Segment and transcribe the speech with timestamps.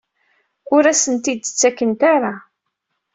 [0.75, 2.33] Ur asen-tt-id-ttakent ara?